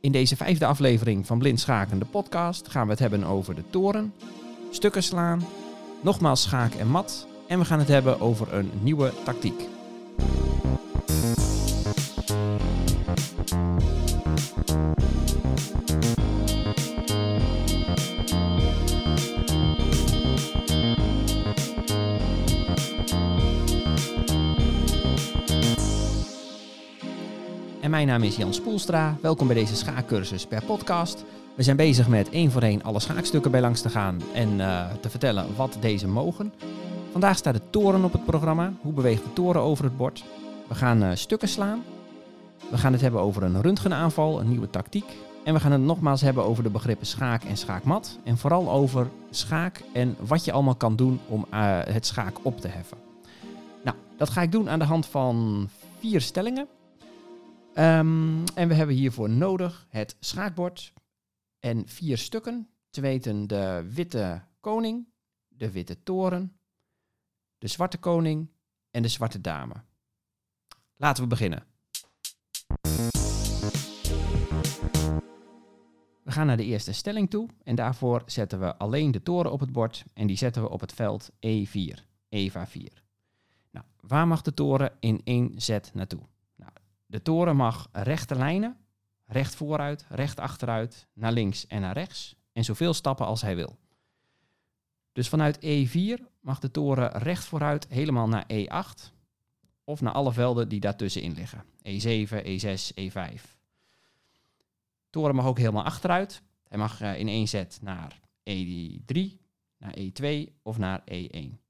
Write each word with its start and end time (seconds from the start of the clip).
In 0.00 0.12
deze 0.12 0.36
vijfde 0.36 0.66
aflevering 0.66 1.26
van 1.26 1.38
Blind 1.38 1.60
Schaken, 1.60 1.98
de 1.98 2.04
podcast, 2.04 2.68
gaan 2.68 2.84
we 2.84 2.90
het 2.90 3.00
hebben 3.00 3.24
over 3.24 3.54
de 3.54 3.62
toren, 3.70 4.12
stukken 4.70 5.02
slaan, 5.02 5.44
nogmaals 6.00 6.42
schaak 6.42 6.74
en 6.74 6.88
mat 6.88 7.26
en 7.48 7.58
we 7.58 7.64
gaan 7.64 7.78
het 7.78 7.88
hebben 7.88 8.20
over 8.20 8.54
een 8.54 8.70
nieuwe 8.82 9.12
tactiek. 9.24 9.75
Mijn 27.96 28.08
naam 28.08 28.22
is 28.22 28.36
Jan 28.36 28.54
Spoelstra. 28.54 29.16
Welkom 29.20 29.46
bij 29.46 29.56
deze 29.56 29.76
schaakcursus 29.76 30.46
per 30.46 30.64
podcast. 30.64 31.24
We 31.54 31.62
zijn 31.62 31.76
bezig 31.76 32.08
met 32.08 32.30
één 32.30 32.50
voor 32.50 32.62
één 32.62 32.82
alle 32.82 33.00
schaakstukken 33.00 33.50
bij 33.50 33.60
langs 33.60 33.80
te 33.80 33.88
gaan 33.88 34.20
en 34.34 34.60
eh, 34.60 34.92
te 35.00 35.10
vertellen 35.10 35.56
wat 35.56 35.76
deze 35.80 36.08
mogen. 36.08 36.52
Vandaag 37.12 37.36
staat 37.36 37.54
de 37.54 37.60
toren 37.70 38.04
op 38.04 38.12
het 38.12 38.24
programma. 38.24 38.72
Hoe 38.80 38.92
beweegt 38.92 39.24
de 39.24 39.32
toren 39.32 39.60
over 39.60 39.84
het 39.84 39.96
bord? 39.96 40.24
We 40.68 40.74
gaan 40.74 41.02
eh, 41.02 41.10
stukken 41.14 41.48
slaan. 41.48 41.82
We 42.70 42.78
gaan 42.78 42.92
het 42.92 43.00
hebben 43.00 43.20
over 43.20 43.42
een 43.42 43.62
röntgenaanval, 43.62 44.40
een 44.40 44.48
nieuwe 44.48 44.70
tactiek. 44.70 45.16
En 45.44 45.54
we 45.54 45.60
gaan 45.60 45.72
het 45.72 45.80
nogmaals 45.80 46.20
hebben 46.20 46.44
over 46.44 46.62
de 46.62 46.70
begrippen 46.70 47.06
schaak 47.06 47.44
en 47.44 47.56
schaakmat. 47.56 48.18
En 48.24 48.38
vooral 48.38 48.70
over 48.70 49.08
schaak 49.30 49.82
en 49.92 50.16
wat 50.26 50.44
je 50.44 50.52
allemaal 50.52 50.76
kan 50.76 50.96
doen 50.96 51.20
om 51.28 51.46
eh, 51.50 51.78
het 51.84 52.06
schaak 52.06 52.36
op 52.42 52.60
te 52.60 52.68
heffen. 52.68 52.98
Nou, 53.84 53.96
dat 54.16 54.30
ga 54.30 54.42
ik 54.42 54.52
doen 54.52 54.70
aan 54.70 54.78
de 54.78 54.84
hand 54.84 55.06
van 55.06 55.68
vier 55.98 56.20
stellingen. 56.20 56.66
Ehm, 57.76 58.44
en 58.54 58.68
we 58.68 58.74
hebben 58.74 58.96
hiervoor 58.96 59.30
nodig 59.30 59.86
het 59.88 60.16
schaakbord 60.20 60.92
en 61.58 61.88
vier 61.88 62.18
stukken. 62.18 62.68
Te 62.90 63.00
weten 63.00 63.46
de 63.46 63.90
witte 63.92 64.42
koning, 64.60 65.08
de 65.48 65.70
witte 65.70 66.02
toren, 66.02 66.58
de 67.58 67.68
zwarte 67.68 67.98
koning 67.98 68.50
en 68.90 69.02
de 69.02 69.08
zwarte 69.08 69.40
dame. 69.40 69.74
Laten 70.96 71.22
we 71.22 71.28
beginnen. 71.28 71.66
We 76.22 76.32
gaan 76.32 76.46
naar 76.46 76.56
de 76.56 76.64
eerste 76.64 76.92
stelling 76.92 77.30
toe 77.30 77.48
en 77.62 77.74
daarvoor 77.74 78.22
zetten 78.26 78.60
we 78.60 78.76
alleen 78.76 79.10
de 79.10 79.22
toren 79.22 79.52
op 79.52 79.60
het 79.60 79.72
bord 79.72 80.04
en 80.14 80.26
die 80.26 80.36
zetten 80.36 80.62
we 80.62 80.68
op 80.68 80.80
het 80.80 80.92
veld 80.92 81.30
E4, 81.30 82.00
EVA 82.28 82.66
4. 82.66 83.02
Nou, 83.70 83.86
waar 84.00 84.26
mag 84.26 84.42
de 84.42 84.54
toren 84.54 84.92
in 85.00 85.20
één 85.24 85.52
zet 85.56 85.90
naartoe? 85.94 86.20
De 87.16 87.22
toren 87.22 87.56
mag 87.56 87.88
rechte 87.92 88.34
lijnen, 88.34 88.76
recht 89.24 89.54
vooruit, 89.54 90.06
recht 90.08 90.38
achteruit, 90.38 91.08
naar 91.12 91.32
links 91.32 91.66
en 91.66 91.80
naar 91.80 91.92
rechts 91.92 92.34
en 92.52 92.64
zoveel 92.64 92.94
stappen 92.94 93.26
als 93.26 93.42
hij 93.42 93.56
wil. 93.56 93.78
Dus 95.12 95.28
vanuit 95.28 95.58
E4 95.58 96.22
mag 96.40 96.58
de 96.58 96.70
toren 96.70 97.10
recht 97.10 97.44
vooruit 97.44 97.88
helemaal 97.88 98.28
naar 98.28 98.46
E8 98.52 99.12
of 99.84 100.00
naar 100.00 100.12
alle 100.12 100.32
velden 100.32 100.68
die 100.68 100.80
daartussenin 100.80 101.32
liggen. 101.32 101.64
E7, 101.64 102.44
E6, 102.44 102.92
E5. 103.00 103.42
De 105.02 105.10
toren 105.10 105.34
mag 105.34 105.46
ook 105.46 105.58
helemaal 105.58 105.84
achteruit. 105.84 106.42
Hij 106.68 106.78
mag 106.78 107.02
uh, 107.02 107.18
in 107.18 107.28
één 107.28 107.48
zet 107.48 107.78
naar 107.82 108.20
E3, 108.50 109.18
naar 109.78 109.94
E2 109.98 110.26
of 110.62 110.78
naar 110.78 111.00
E1. 111.12 111.65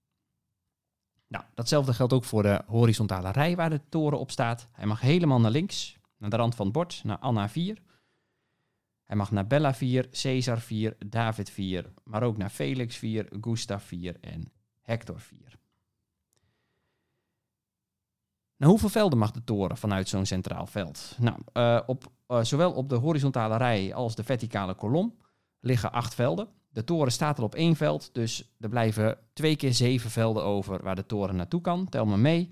Nou, 1.29 1.45
datzelfde 1.55 1.95
geldt 1.95 2.13
ook 2.13 2.25
voor 2.25 2.43
de 2.43 2.63
horizontale 2.67 3.31
rij 3.31 3.57
waar 3.57 3.71
de 3.71 3.81
toren 3.89 4.19
op 4.19 4.31
staat. 4.31 4.69
Hij 4.73 4.87
mag 4.87 5.01
helemaal 5.01 5.41
naar 5.41 5.51
links, 5.51 5.99
naar 6.19 6.31
de 6.31 6.37
rand 6.37 6.55
van 6.55 6.65
het 6.65 6.75
bord, 6.75 7.01
naar 7.05 7.19
Anna 7.19 7.49
4. 7.49 7.83
Hij 9.05 9.17
mag 9.17 9.31
naar 9.31 9.47
Bella 9.47 9.75
4, 9.75 10.09
Caesar 10.11 10.61
4, 10.61 10.97
David 11.07 11.51
4, 11.51 11.93
maar 12.05 12.23
ook 12.23 12.37
naar 12.37 12.51
Felix 12.51 12.97
4, 12.97 13.29
Gustav 13.41 13.85
4 13.85 14.17
en 14.21 14.53
Hector 14.81 15.21
4. 15.21 15.59
Nou, 18.57 18.71
hoeveel 18.71 18.89
velden 18.89 19.19
mag 19.19 19.31
de 19.31 19.45
toren 19.45 19.77
vanuit 19.77 20.09
zo'n 20.09 20.27
centraal 20.27 20.67
veld? 20.67 21.17
Nou, 21.19 21.39
uh, 21.53 21.81
op, 21.87 22.05
uh, 22.29 22.43
zowel 22.43 22.73
op 22.73 22.89
de 22.89 22.95
horizontale 22.95 23.57
rij 23.57 23.95
als 23.95 24.15
de 24.15 24.25
verticale 24.25 24.75
kolom 24.75 25.15
liggen 25.61 25.93
acht 25.93 26.15
velden. 26.15 26.49
De 26.77 26.85
toren 26.85 27.13
staat 27.13 27.39
al 27.39 27.45
op 27.45 27.55
één 27.55 27.77
veld, 27.77 28.11
dus 28.13 28.55
er 28.61 28.69
blijven 28.69 29.19
twee 29.33 29.57
keer 29.57 29.75
zeven 29.75 30.11
velden 30.11 30.43
over 30.43 30.83
waar 30.83 30.95
de 30.95 31.07
toren 31.07 31.37
naartoe 31.37 31.61
kan. 31.61 31.89
Tel 31.89 32.07
maar 32.07 32.19
mee. 32.19 32.51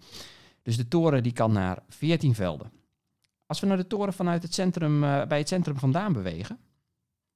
Dus 0.62 0.76
de 0.76 0.88
toren 0.88 1.22
die 1.22 1.32
kan 1.32 1.52
naar 1.52 1.82
14 1.88 2.34
velden. 2.34 2.72
Als 3.46 3.60
we 3.60 3.66
naar 3.66 3.76
de 3.76 3.86
toren 3.86 4.12
vanuit 4.12 4.42
het 4.42 4.54
centrum, 4.54 5.04
uh, 5.04 5.26
bij 5.26 5.38
het 5.38 5.48
centrum 5.48 5.76
vandaan 5.76 6.12
bewegen, 6.12 6.58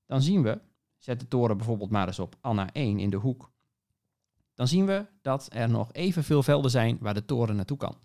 dan 0.06 0.22
zien 0.22 0.42
we, 0.42 0.60
zet 0.98 1.20
de 1.20 1.28
toren 1.28 1.56
bijvoorbeeld 1.56 1.90
maar 1.90 2.06
eens 2.06 2.18
op 2.18 2.36
Anna 2.40 2.72
1 2.72 2.98
in 2.98 3.10
de 3.10 3.16
hoek, 3.16 3.50
dan 4.54 4.68
zien 4.68 4.86
we 4.86 5.06
dat 5.22 5.48
er 5.52 5.68
nog 5.68 5.92
evenveel 5.92 6.42
velden 6.42 6.70
zijn 6.70 6.98
waar 7.00 7.14
de 7.14 7.24
toren 7.24 7.56
naartoe 7.56 7.76
kan. 7.76 7.96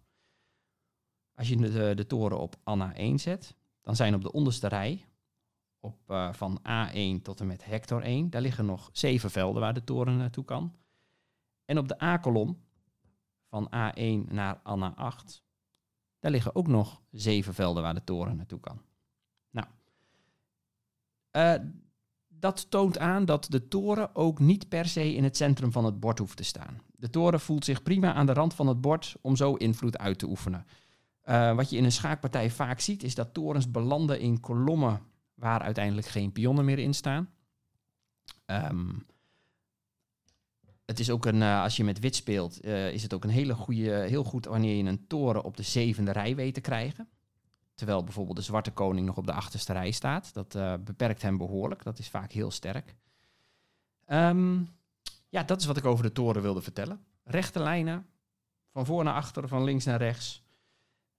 Als 1.36 1.50
je 1.50 1.56
de, 1.56 1.94
de 1.96 2.08
toren 2.08 2.40
op 2.40 2.56
Anna 2.64 2.96
1 2.96 3.20
zet, 3.20 3.56
dan 3.82 3.96
zijn 3.96 4.16
op 4.16 4.22
de 4.22 4.32
onderste 4.32 4.68
rij, 4.68 5.06
op, 5.84 5.98
uh, 6.08 6.34
van 6.34 6.60
A1 6.60 7.22
tot 7.22 7.40
en 7.40 7.48
met 7.48 7.66
Hector 7.66 8.02
1, 8.02 8.30
daar 8.30 8.42
liggen 8.42 8.66
nog 8.66 8.90
zeven 8.94 9.32
velden 9.32 9.62
waar 9.62 9.74
de 9.74 9.84
toren 9.84 10.18
naartoe 10.18 10.46
kan. 10.46 10.76
En 11.66 11.78
op 11.78 11.88
de 11.88 12.02
A-kolom, 12.02 12.62
van 13.50 13.68
A1 13.68 14.32
naar 14.32 14.60
Anna 14.64 14.94
8, 14.96 15.44
daar 16.20 16.32
liggen 16.32 16.56
ook 16.56 16.68
nog 16.68 17.02
zeven 17.12 17.54
velden 17.54 17.84
waar 17.84 17.94
de 17.94 18.04
toren 18.04 18.36
naartoe 18.36 18.60
kan. 18.60 18.82
Nou, 19.50 19.68
uh, 21.32 21.66
dat 22.28 22.72
toont 22.72 22.98
aan 22.98 23.26
dat 23.26 23.46
de 23.50 23.68
toren 23.68 24.16
ook 24.16 24.40
niet 24.40 24.70
per 24.70 24.86
se 24.86 25.14
in 25.14 25.24
het 25.24 25.38
centrum 25.38 25.72
van 25.72 25.86
het 25.86 26.00
bord 26.00 26.20
hoeft 26.20 26.38
te 26.38 26.44
staan. 26.44 26.82
De 26.96 27.10
toren 27.10 27.40
voelt 27.40 27.66
zich 27.66 27.84
prima 27.84 28.14
aan 28.14 28.26
de 28.26 28.34
rand 28.34 28.54
van 28.54 28.68
het 28.68 28.82
bord 28.82 29.16
om 29.22 29.36
zo 29.36 29.54
invloed 29.54 29.98
uit 29.98 30.20
te 30.20 30.28
oefenen. 30.28 30.66
Uh, 31.26 31.56
wat 31.56 31.70
je 31.70 31.78
in 31.78 31.84
een 31.84 31.92
schaakpartij 31.92 32.52
vaak 32.52 32.80
ziet, 32.80 33.04
is 33.04 33.16
dat 33.16 33.34
torens 33.34 33.72
belanden 33.72 34.20
in 34.20 34.40
kolommen 34.40 35.02
waar 35.44 35.62
uiteindelijk 35.62 36.08
geen 36.08 36.32
pionnen 36.32 36.66
meer 36.66 36.80
in 36.80 36.94
staan. 36.94 37.30
Um, 38.46 39.06
het 40.86 41.00
is 41.00 41.10
ook 41.10 41.26
een, 41.26 41.42
uh, 41.42 41.62
als 41.62 41.76
je 41.76 41.84
met 41.84 42.00
wit 42.00 42.16
speelt, 42.16 42.66
uh, 42.66 42.92
is 42.92 43.04
het 43.04 43.14
ook 43.14 43.24
een 43.24 43.30
hele 43.30 43.54
goede, 43.54 43.92
heel 43.92 44.24
goed 44.24 44.46
wanneer 44.46 44.76
je 44.76 44.84
een 44.84 45.08
toren 45.08 45.44
op 45.44 45.58
de 45.58 45.64
zevende 45.64 46.12
rij 46.12 46.36
weet 46.36 46.54
te 46.54 46.62
krijgen. 46.62 47.10
Terwijl 47.76 48.04
bijvoorbeeld 48.04 48.38
de 48.38 48.44
zwarte 48.44 48.72
koning 48.72 49.06
nog 49.06 49.18
op 49.18 49.26
de 49.26 49.34
achterste 49.34 49.74
rij 49.74 49.92
staat. 49.92 50.34
Dat 50.34 50.56
uh, 50.56 50.74
beperkt 50.80 51.22
hem 51.22 51.38
behoorlijk. 51.38 51.84
Dat 51.84 52.00
is 52.00 52.10
vaak 52.10 52.32
heel 52.32 52.52
sterk. 52.52 52.96
Um, 54.08 54.70
ja, 55.30 55.44
dat 55.44 55.60
is 55.60 55.66
wat 55.66 55.78
ik 55.78 55.86
over 55.86 56.04
de 56.04 56.12
toren 56.12 56.42
wilde 56.42 56.62
vertellen. 56.62 57.06
Rechte 57.24 57.60
lijnen, 57.60 58.06
van 58.72 58.86
voor 58.86 59.04
naar 59.04 59.14
achter, 59.14 59.48
van 59.48 59.64
links 59.64 59.86
naar 59.86 59.98
rechts. 59.98 60.43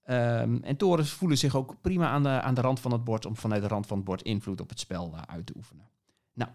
Um, 0.06 0.62
en 0.62 0.76
torens 0.76 1.10
voelen 1.10 1.38
zich 1.38 1.56
ook 1.56 1.76
prima 1.80 2.08
aan 2.08 2.22
de, 2.22 2.28
aan 2.28 2.54
de 2.54 2.60
rand 2.60 2.80
van 2.80 2.92
het 2.92 3.04
bord 3.04 3.26
om 3.26 3.36
vanuit 3.36 3.62
de 3.62 3.68
rand 3.68 3.86
van 3.86 3.96
het 3.96 4.06
bord 4.06 4.22
invloed 4.22 4.60
op 4.60 4.68
het 4.68 4.80
spel 4.80 5.12
uh, 5.14 5.22
uit 5.26 5.46
te 5.46 5.52
oefenen. 5.56 5.88
Nou, 6.32 6.50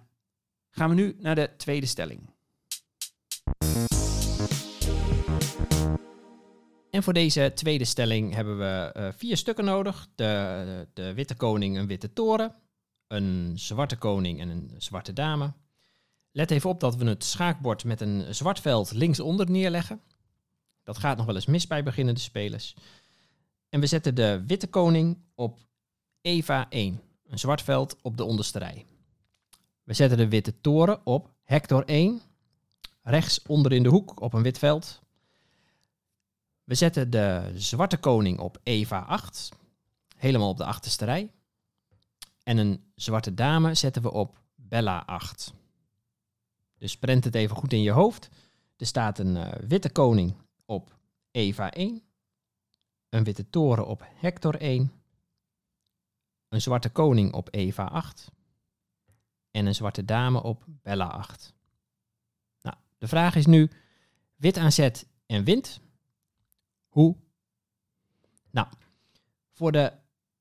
gaan 0.70 0.90
we 0.90 0.96
nu 0.96 1.16
naar 1.20 1.36
de 1.36 1.50
tweede 1.58 1.86
stelling. 1.86 2.30
En 6.90 7.04
voor 7.04 7.14
deze 7.14 7.52
tweede 7.56 7.86
stelling 7.86 8.34
hebben 8.34 8.58
we 8.58 8.94
uh, 8.98 9.08
vier 9.16 9.38
stukken 9.38 9.66
nodig. 9.66 10.08
De, 10.16 10.64
de, 10.66 11.02
de, 11.02 11.14
witte 11.14 11.36
koning, 11.36 11.78
een 11.78 11.88
witte 11.88 12.14
toren. 12.14 12.56
Een 13.08 13.52
zwarte 13.56 13.98
koning 13.98 14.40
en 14.40 14.50
een 14.50 14.72
zwarte 14.78 15.14
dame. 15.14 15.54
Let 16.32 16.52
even 16.52 16.70
op 16.70 16.80
dat 16.80 16.96
we 16.96 17.06
het 17.06 17.24
schaakbord 17.24 17.84
met 17.84 18.02
een 18.02 18.36
zwart 18.36 18.60
veld 18.60 18.92
linksonder 18.92 19.50
neerleggen. 19.50 20.02
Dat 20.84 20.98
gaat 20.98 21.18
nog 21.18 21.26
wel 21.26 21.36
eens 21.36 21.46
mis 21.46 21.68
bij 21.68 21.84
beginnende 21.84 22.20
spelers. 22.20 22.76
En 23.70 23.80
we 23.80 23.88
zetten 23.88 24.16
de 24.16 24.44
witte 24.48 24.68
koning 24.68 25.18
op 25.36 25.60
Eva 26.22 26.70
1, 26.70 27.02
een 27.28 27.40
zwart 27.40 27.62
veld 27.62 27.98
op 28.02 28.18
de 28.18 28.24
onderste 28.24 28.60
rij. 28.60 28.86
We 29.84 29.94
zetten 29.94 30.18
de 30.18 30.28
witte 30.28 30.62
toren 30.62 31.06
op 31.06 31.34
Hector 31.44 31.86
1, 31.86 32.22
rechts 33.02 33.42
onder 33.42 33.72
in 33.72 33.84
de 33.84 33.90
hoek 33.90 34.22
op 34.22 34.34
een 34.34 34.44
wit 34.44 34.58
veld. 34.58 35.02
We 36.64 36.76
zetten 36.76 37.10
de 37.10 37.52
zwarte 37.56 37.98
koning 37.98 38.40
op 38.40 38.60
Eva 38.64 39.00
8, 39.00 39.50
helemaal 40.18 40.50
op 40.50 40.58
de 40.58 40.66
achterste 40.66 41.06
rij. 41.06 41.32
En 42.44 42.58
een 42.58 42.92
zwarte 42.96 43.34
dame 43.34 43.76
zetten 43.76 44.02
we 44.02 44.12
op 44.12 44.40
Bella 44.56 45.04
8. 45.06 45.54
Dus 46.78 46.98
prent 46.98 47.24
het 47.24 47.36
even 47.36 47.56
goed 47.56 47.74
in 47.74 47.82
je 47.82 47.92
hoofd. 47.92 48.30
Er 48.78 48.86
staat 48.86 49.20
een 49.20 49.36
uh, 49.36 49.52
witte 49.68 49.90
koning 49.90 50.36
op 50.66 50.98
Eva 51.32 51.72
1, 51.72 52.02
een 53.10 53.24
witte 53.24 53.50
toren 53.50 53.88
op 53.88 54.08
Hector 54.16 54.56
1, 54.56 54.92
een 56.50 56.62
zwarte 56.62 56.90
koning 56.90 57.34
op 57.34 57.48
Eva 57.52 57.84
8 57.84 58.32
en 59.52 59.66
een 59.66 59.76
zwarte 59.76 60.06
dame 60.06 60.44
op 60.44 60.64
Bella 60.68 61.06
8. 61.06 61.54
Nou, 62.62 62.76
de 62.98 63.08
vraag 63.08 63.36
is 63.36 63.46
nu, 63.46 63.70
wit 64.36 64.58
aan 64.58 64.72
zet 64.72 65.08
en 65.26 65.44
wint. 65.44 65.80
Hoe? 66.88 67.16
Nou, 68.52 68.68
voor 69.52 69.72
de 69.72 69.92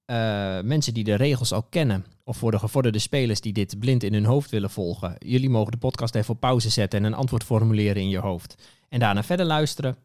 eh, 0.05 0.61
mensen 0.61 0.95
die 0.95 1.05
de 1.05 1.15
regels 1.15 1.53
al 1.53 1.63
kennen, 1.63 2.07
of 2.25 2.37
voor 2.37 2.51
de 2.51 2.59
gevorderde 2.59 2.99
spelers 2.99 3.41
die 3.41 3.53
dit 3.53 3.79
blind 3.79 4.03
in 4.03 4.13
hun 4.13 4.25
hoofd 4.25 4.51
willen 4.51 4.71
volgen, 4.71 5.15
jullie 5.19 5.51
mogen 5.51 5.73
de 5.73 5.79
podcast 5.79 6.15
even 6.15 6.35
op 6.35 6.41
pauze 6.41 6.71
zetten 6.71 6.99
en 6.99 7.05
een 7.05 7.19
antwoord 7.19 7.45
formuleren 7.45 8.03
in 8.03 8.09
je 8.09 8.19
hoofd. 8.19 8.55
En 8.89 8.99
daarna 8.99 9.23
verder 9.23 9.47
luisteren. 9.47 9.97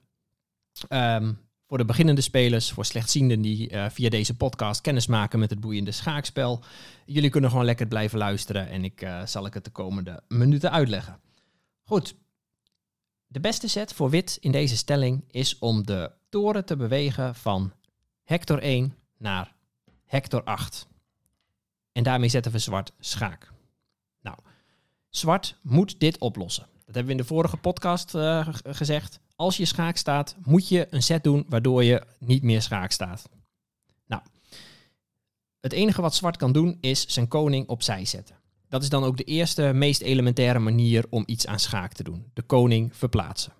Ehm, 0.87 1.33
voor 1.73 1.81
de 1.81 1.87
beginnende 1.87 2.21
spelers, 2.21 2.71
voor 2.71 2.85
slechtzienden 2.85 3.41
die 3.41 3.69
eh, 3.69 3.89
via 3.89 4.09
deze 4.09 4.35
podcast 4.35 4.81
kennis 4.81 5.07
maken 5.07 5.39
met 5.39 5.49
het 5.49 5.59
boeiende 5.59 5.91
schaakspel. 5.91 6.63
Jullie 7.05 7.29
kunnen 7.29 7.49
gewoon 7.49 7.65
lekker 7.65 7.87
blijven 7.87 8.17
luisteren 8.17 8.69
en 8.69 8.83
ik 8.83 9.01
uh, 9.01 9.25
zal 9.25 9.45
ik 9.45 9.53
het 9.53 9.63
de 9.63 9.69
komende 9.69 10.23
minuten 10.27 10.71
uitleggen. 10.71 11.19
Goed. 11.83 12.15
De 13.27 13.39
beste 13.39 13.67
set 13.67 13.93
voor 13.93 14.09
wit 14.09 14.37
in 14.39 14.51
deze 14.51 14.77
stelling 14.77 15.23
is 15.31 15.59
om 15.59 15.85
de 15.85 16.11
toren 16.29 16.65
te 16.65 16.75
bewegen 16.75 17.35
van 17.35 17.73
hector 18.23 18.59
1 18.59 18.95
naar 19.17 19.55
hector 20.05 20.43
8. 20.43 20.87
En 21.91 22.03
daarmee 22.03 22.29
zetten 22.29 22.51
we 22.51 22.59
zwart 22.59 22.93
schaak. 22.99 23.51
Nou, 24.21 24.37
zwart 25.09 25.57
moet 25.61 25.99
dit 25.99 26.17
oplossen. 26.17 26.67
Dat 26.85 26.95
hebben 26.95 27.05
we 27.05 27.11
in 27.11 27.17
de 27.17 27.33
vorige 27.33 27.57
podcast 27.57 28.15
uh, 28.15 28.47
gezegd. 28.63 29.19
Als 29.35 29.57
je 29.57 29.65
schaak 29.65 29.97
staat, 29.97 30.35
moet 30.43 30.67
je 30.67 30.87
een 30.89 31.03
set 31.03 31.23
doen 31.23 31.45
waardoor 31.49 31.83
je 31.83 32.03
niet 32.19 32.43
meer 32.43 32.61
schaak 32.61 32.91
staat. 32.91 33.29
Nou, 34.05 34.21
het 35.59 35.73
enige 35.73 36.01
wat 36.01 36.15
zwart 36.15 36.37
kan 36.37 36.51
doen 36.51 36.77
is 36.81 37.07
zijn 37.07 37.27
koning 37.27 37.67
opzij 37.67 38.05
zetten. 38.05 38.35
Dat 38.69 38.83
is 38.83 38.89
dan 38.89 39.03
ook 39.03 39.17
de 39.17 39.23
eerste, 39.23 39.73
meest 39.73 40.01
elementaire 40.01 40.59
manier 40.59 41.05
om 41.09 41.23
iets 41.25 41.47
aan 41.47 41.59
schaak 41.59 41.93
te 41.93 42.03
doen. 42.03 42.31
De 42.33 42.41
koning 42.41 42.95
verplaatsen. 42.95 43.53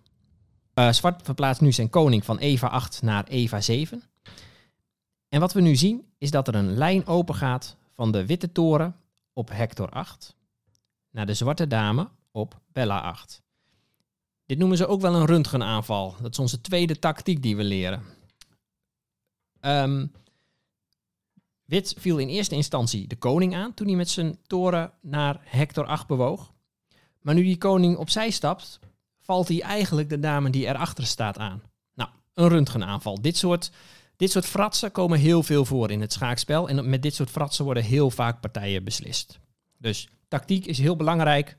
Uh, 0.76 0.92
zwart 0.92 1.22
verplaatst 1.22 1.62
nu 1.62 1.72
zijn 1.72 1.90
koning 1.90 2.26
van 2.26 2.38
Eva 2.38 2.68
8 2.68 3.02
naar 3.02 3.28
Eva 3.28 3.62
7. 3.62 4.04
En 5.30 5.40
wat 5.40 5.54
we 5.54 5.62
nu 5.62 5.76
zien 5.76 6.06
is 6.18 6.32
dat 6.32 6.48
er 6.48 6.56
een 6.56 6.78
lijn 6.78 7.08
open 7.08 7.36
gaat 7.36 7.78
van 7.94 8.12
de 8.12 8.26
witte 8.26 8.52
toren 8.52 8.96
op 9.34 9.50
Hector 9.50 9.90
8 9.90 10.36
naar 11.10 11.26
de 11.26 11.34
zwarte 11.34 11.68
dame 11.68 12.10
op 12.34 12.62
Bella 12.72 13.02
8. 13.02 13.42
Dit 14.46 14.58
noemen 14.58 14.78
ze 14.78 14.88
ook 14.88 15.02
wel 15.02 15.16
een 15.16 15.26
röntgenaanval. 15.26 16.16
Dat 16.22 16.32
is 16.32 16.40
onze 16.40 16.62
tweede 16.62 17.00
tactiek 17.00 17.42
die 17.42 17.56
we 17.56 17.64
leren. 17.64 18.04
Um, 19.62 20.12
Wit 21.66 21.96
viel 21.98 22.18
in 22.18 22.28
eerste 22.28 22.56
instantie 22.56 23.08
de 23.08 23.16
koning 23.16 23.56
aan 23.56 23.74
toen 23.74 23.88
hij 23.88 23.96
met 23.96 24.10
zijn 24.10 24.38
toren 24.48 24.92
naar 25.02 25.42
Hector 25.44 25.86
8 25.86 26.08
bewoog. 26.08 26.54
Maar 27.22 27.34
nu 27.34 27.44
die 27.44 27.58
koning 27.58 27.98
opzij 27.98 28.30
stapt, 28.30 28.80
valt 29.22 29.48
hij 29.48 29.62
eigenlijk 29.62 30.10
de 30.10 30.20
dame 30.20 30.50
die 30.50 30.68
erachter 30.68 31.06
staat 31.06 31.38
aan. 31.38 31.64
Nou, 31.94 32.10
een 32.34 32.48
röntgenaanval. 32.48 33.22
Dit 33.22 33.38
soort, 33.38 33.72
dit 34.16 34.32
soort 34.32 34.46
fratsen 34.46 34.92
komen 34.92 35.20
heel 35.20 35.44
veel 35.44 35.66
voor 35.66 35.92
in 35.92 36.02
het 36.02 36.14
schaakspel. 36.14 36.70
En 36.70 36.90
met 36.90 37.02
dit 37.02 37.16
soort 37.16 37.30
fratsen 37.30 37.66
worden 37.66 37.84
heel 37.84 38.10
vaak 38.10 38.42
partijen 38.42 38.84
beslist. 38.84 39.40
Dus 39.78 40.08
tactiek 40.28 40.66
is 40.66 40.78
heel 40.78 40.96
belangrijk 40.96 41.58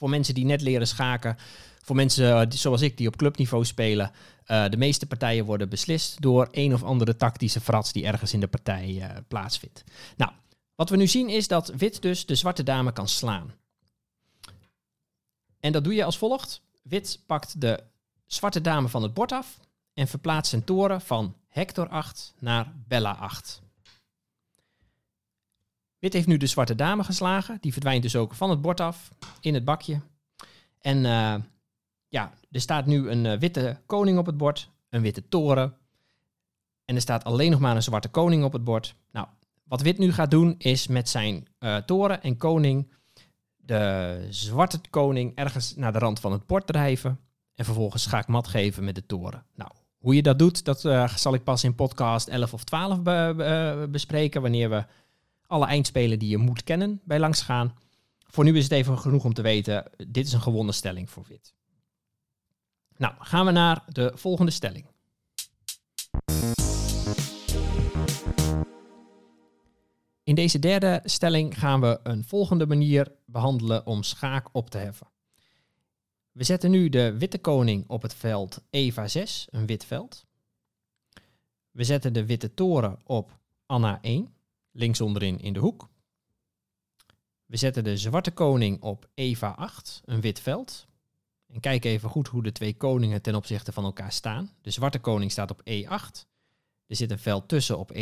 voor 0.00 0.08
mensen 0.08 0.34
die 0.34 0.44
net 0.44 0.60
leren 0.60 0.86
schaken. 0.86 1.36
Voor 1.82 1.96
mensen 1.96 2.40
eh, 2.40 2.46
zoals 2.48 2.80
ik 2.80 2.96
die 2.96 3.06
op 3.06 3.16
clubniveau 3.16 3.64
spelen. 3.64 4.10
Uh, 4.46 4.68
de 4.68 4.76
meeste 4.76 5.06
partijen 5.06 5.44
worden 5.44 5.68
beslist 5.68 6.20
door 6.20 6.48
een 6.50 6.74
of 6.74 6.82
andere 6.82 7.16
tactische 7.16 7.60
frats 7.60 7.92
die 7.92 8.06
ergens 8.06 8.32
in 8.32 8.40
de 8.40 8.48
partij 8.48 8.88
uh, 8.88 9.06
plaatsvindt. 9.28 9.84
Nou, 10.16 10.32
wat 10.74 10.90
we 10.90 10.96
nu 10.96 11.06
zien 11.06 11.28
is 11.28 11.48
dat 11.48 11.72
wit 11.76 12.02
dus 12.02 12.26
de 12.26 12.34
zwarte 12.34 12.62
dame 12.62 12.92
kan 12.92 13.08
slaan. 13.08 13.54
En 15.60 15.72
dat 15.72 15.84
doe 15.84 15.94
je 15.94 16.04
als 16.04 16.18
volgt. 16.18 16.62
Wit 16.82 17.20
pakt 17.26 17.60
de 17.60 17.82
zwarte 18.26 18.60
dame 18.60 18.88
van 18.88 19.02
het 19.02 19.14
bord 19.14 19.32
af 19.32 19.58
en 19.94 20.08
verplaatst 20.08 20.50
zijn 20.50 20.64
toren 20.64 21.00
van 21.00 21.36
Hector 21.48 21.88
8 21.88 22.34
naar 22.38 22.72
Bella 22.88 23.12
8. 23.12 23.62
Wit 26.00 26.12
heeft 26.12 26.26
nu 26.26 26.36
de 26.36 26.46
zwarte 26.46 26.74
dame 26.74 27.04
geslagen. 27.04 27.58
Die 27.60 27.72
verdwijnt 27.72 28.02
dus 28.02 28.16
ook 28.16 28.34
van 28.34 28.50
het 28.50 28.60
bord 28.60 28.80
af 28.80 29.10
in 29.40 29.54
het 29.54 29.64
bakje. 29.64 30.00
En 30.80 30.96
uh, 30.96 31.34
ja, 32.08 32.32
er 32.50 32.60
staat 32.60 32.86
nu 32.86 33.10
een 33.10 33.24
uh, 33.24 33.38
witte 33.38 33.80
koning 33.86 34.18
op 34.18 34.26
het 34.26 34.36
bord, 34.36 34.70
een 34.88 35.02
witte 35.02 35.28
toren. 35.28 35.74
En 36.84 36.94
er 36.94 37.00
staat 37.00 37.24
alleen 37.24 37.50
nog 37.50 37.60
maar 37.60 37.76
een 37.76 37.82
zwarte 37.82 38.08
koning 38.08 38.44
op 38.44 38.52
het 38.52 38.64
bord. 38.64 38.94
Nou, 39.12 39.26
wat 39.64 39.80
wit 39.80 39.98
nu 39.98 40.12
gaat 40.12 40.30
doen 40.30 40.54
is 40.58 40.86
met 40.86 41.08
zijn 41.08 41.46
uh, 41.58 41.76
toren 41.76 42.22
en 42.22 42.36
koning 42.36 42.92
de 43.56 44.26
zwarte 44.30 44.80
koning 44.90 45.34
ergens 45.34 45.76
naar 45.76 45.92
de 45.92 45.98
rand 45.98 46.20
van 46.20 46.32
het 46.32 46.46
bord 46.46 46.66
drijven. 46.66 47.18
En 47.54 47.64
vervolgens 47.64 48.02
schaakmat 48.02 48.48
geven 48.48 48.84
met 48.84 48.94
de 48.94 49.06
toren. 49.06 49.44
Nou, 49.54 49.70
hoe 49.98 50.14
je 50.14 50.22
dat 50.22 50.38
doet, 50.38 50.64
dat 50.64 50.80
zal 51.16 51.34
ik 51.34 51.44
pas 51.44 51.64
in 51.64 51.74
podcast 51.74 52.28
11 52.28 52.52
of 52.52 52.64
12 52.64 53.02
be 53.02 53.32
be 53.36 53.88
bespreken. 53.90 54.42
Wanneer 54.42 54.70
we 54.70 54.84
alle 55.50 55.66
eindspelen 55.66 56.18
die 56.18 56.28
je 56.28 56.38
moet 56.38 56.64
kennen 56.64 57.00
bij 57.04 57.18
langs 57.18 57.42
gaan. 57.42 57.74
Voor 58.26 58.44
nu 58.44 58.56
is 58.56 58.62
het 58.62 58.72
even 58.72 58.98
genoeg 58.98 59.24
om 59.24 59.34
te 59.34 59.42
weten, 59.42 59.90
dit 59.96 60.26
is 60.26 60.32
een 60.32 60.40
gewonnen 60.40 60.74
stelling 60.74 61.10
voor 61.10 61.24
wit. 61.28 61.54
Nou, 62.96 63.14
gaan 63.18 63.46
we 63.46 63.52
naar 63.52 63.82
de 63.86 64.12
volgende 64.14 64.50
stelling. 64.50 64.86
In 70.22 70.34
deze 70.34 70.58
derde 70.58 71.00
stelling 71.04 71.58
gaan 71.58 71.80
we 71.80 72.00
een 72.02 72.24
volgende 72.24 72.66
manier 72.66 73.12
behandelen 73.24 73.86
om 73.86 74.02
schaak 74.02 74.48
op 74.52 74.70
te 74.70 74.78
heffen. 74.78 75.06
We 76.32 76.44
zetten 76.44 76.70
nu 76.70 76.88
de 76.88 77.18
witte 77.18 77.38
koning 77.38 77.88
op 77.88 78.02
het 78.02 78.14
veld 78.14 78.62
Eva 78.70 79.08
6, 79.08 79.46
een 79.50 79.66
wit 79.66 79.84
veld. 79.84 80.26
We 81.70 81.84
zetten 81.84 82.12
de 82.12 82.26
witte 82.26 82.54
toren 82.54 82.98
op 83.04 83.38
Anna 83.66 83.98
1, 84.02 84.34
links 84.70 85.00
onderin 85.00 85.38
in 85.40 85.52
de 85.52 85.58
hoek. 85.60 85.88
We 87.46 87.56
zetten 87.56 87.84
de 87.84 87.96
zwarte 87.96 88.30
koning 88.30 88.82
op 88.82 89.08
Eva 89.14 89.48
8, 89.50 90.00
een 90.04 90.20
wit 90.20 90.40
veld. 90.40 90.86
En 91.46 91.60
kijk 91.60 91.84
even 91.84 92.08
goed 92.08 92.28
hoe 92.28 92.42
de 92.42 92.52
twee 92.52 92.76
koningen 92.76 93.22
ten 93.22 93.34
opzichte 93.34 93.72
van 93.72 93.84
elkaar 93.84 94.12
staan. 94.12 94.50
De 94.60 94.70
zwarte 94.70 94.98
koning 94.98 95.30
staat 95.30 95.50
op 95.50 95.60
E8. 95.70 96.28
Er 96.86 96.96
zit 96.96 97.10
een 97.10 97.18
veld 97.18 97.48
tussen 97.48 97.78
op 97.78 97.92
E7, 97.92 97.96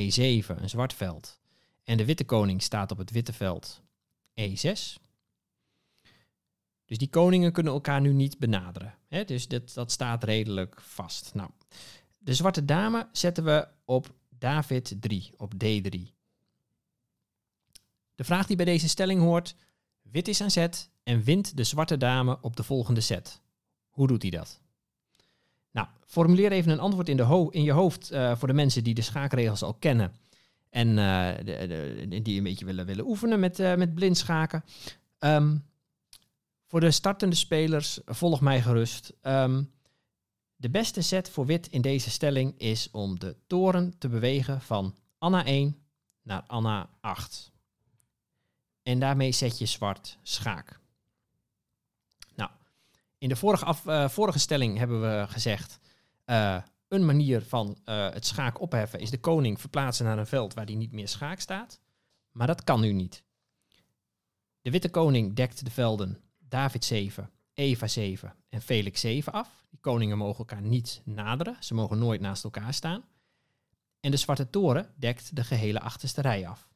een 0.56 0.68
zwart 0.68 0.94
veld. 0.94 1.40
En 1.84 1.96
de 1.96 2.04
witte 2.04 2.24
koning 2.24 2.62
staat 2.62 2.90
op 2.90 2.98
het 2.98 3.10
witte 3.10 3.32
veld 3.32 3.82
E6. 4.40 5.06
Dus 6.84 6.98
die 6.98 7.08
koningen 7.10 7.52
kunnen 7.52 7.72
elkaar 7.72 8.00
nu 8.00 8.12
niet 8.12 8.38
benaderen. 8.38 8.94
Dus 9.26 9.48
dit, 9.48 9.74
dat 9.74 9.92
staat 9.92 10.24
redelijk 10.24 10.80
vast. 10.80 11.34
Nou, 11.34 11.50
de 12.18 12.34
zwarte 12.34 12.64
dame 12.64 13.08
zetten 13.12 13.44
we 13.44 13.68
op 13.84 14.14
David 14.28 14.96
3, 15.00 15.32
op 15.36 15.52
D3. 15.64 16.17
De 18.18 18.24
vraag 18.24 18.46
die 18.46 18.56
bij 18.56 18.64
deze 18.64 18.88
stelling 18.88 19.20
hoort, 19.20 19.54
wit 20.02 20.28
is 20.28 20.40
aan 20.40 20.50
zet 20.50 20.90
en 21.02 21.22
wint 21.22 21.56
de 21.56 21.64
zwarte 21.64 21.96
dame 21.96 22.38
op 22.40 22.56
de 22.56 22.62
volgende 22.62 23.00
set. 23.00 23.40
Hoe 23.88 24.06
doet 24.06 24.22
hij 24.22 24.30
dat? 24.30 24.60
Nou, 25.70 25.88
formuleer 26.06 26.52
even 26.52 26.72
een 26.72 26.80
antwoord 26.80 27.08
in, 27.08 27.16
de 27.16 27.48
in 27.50 27.62
je 27.62 27.72
hoofd 27.72 28.12
uh, 28.12 28.36
voor 28.36 28.48
de 28.48 28.54
mensen 28.54 28.84
die 28.84 28.94
de 28.94 29.02
schaakregels 29.02 29.62
al 29.62 29.74
kennen. 29.74 30.12
En 30.70 30.88
uh, 30.88 30.94
de, 31.44 32.20
die 32.22 32.36
een 32.36 32.42
beetje 32.42 32.64
willen, 32.64 32.86
willen 32.86 33.06
oefenen 33.06 33.40
met, 33.40 33.58
uh, 33.58 33.74
met 33.74 33.94
blind 33.94 34.16
schaken. 34.16 34.64
Um, 35.18 35.64
voor 36.66 36.80
de 36.80 36.90
startende 36.90 37.36
spelers, 37.36 38.00
volg 38.04 38.40
mij 38.40 38.62
gerust. 38.62 39.12
Um, 39.22 39.70
de 40.56 40.70
beste 40.70 41.02
set 41.02 41.30
voor 41.30 41.46
wit 41.46 41.68
in 41.68 41.80
deze 41.80 42.10
stelling 42.10 42.58
is 42.58 42.88
om 42.90 43.18
de 43.18 43.36
toren 43.46 43.98
te 43.98 44.08
bewegen 44.08 44.60
van 44.60 44.94
Anna 45.18 45.44
1 45.44 45.76
naar 46.22 46.42
Anna 46.46 46.90
8. 47.00 47.56
En 48.88 48.98
daarmee 48.98 49.32
zet 49.32 49.58
je 49.58 49.66
zwart 49.66 50.18
schaak. 50.22 50.80
Nou, 52.34 52.50
in 53.18 53.28
de 53.28 53.36
vorige, 53.36 53.64
af, 53.64 53.84
uh, 53.84 54.08
vorige 54.08 54.38
stelling 54.38 54.78
hebben 54.78 55.00
we 55.00 55.26
gezegd... 55.28 55.78
Uh, 56.26 56.62
een 56.88 57.04
manier 57.04 57.42
van 57.42 57.78
uh, 57.84 58.10
het 58.10 58.26
schaak 58.26 58.60
opheffen 58.60 59.00
is 59.00 59.10
de 59.10 59.20
koning 59.20 59.60
verplaatsen 59.60 60.04
naar 60.04 60.18
een 60.18 60.26
veld 60.26 60.54
waar 60.54 60.64
hij 60.64 60.74
niet 60.74 60.92
meer 60.92 61.08
schaak 61.08 61.40
staat. 61.40 61.80
Maar 62.30 62.46
dat 62.46 62.64
kan 62.64 62.80
nu 62.80 62.92
niet. 62.92 63.22
De 64.60 64.70
witte 64.70 64.90
koning 64.90 65.34
dekt 65.34 65.64
de 65.64 65.70
velden 65.70 66.20
David 66.38 66.84
7, 66.84 67.30
Eva 67.54 67.86
7 67.86 68.34
en 68.48 68.62
Felix 68.62 69.00
7 69.00 69.32
af. 69.32 69.66
Die 69.70 69.80
koningen 69.80 70.18
mogen 70.18 70.38
elkaar 70.38 70.62
niet 70.62 71.02
naderen. 71.04 71.56
Ze 71.60 71.74
mogen 71.74 71.98
nooit 71.98 72.20
naast 72.20 72.44
elkaar 72.44 72.74
staan. 72.74 73.04
En 74.00 74.10
de 74.10 74.16
zwarte 74.16 74.50
toren 74.50 74.94
dekt 74.96 75.36
de 75.36 75.44
gehele 75.44 75.80
achterste 75.80 76.20
rij 76.20 76.48
af. 76.48 76.68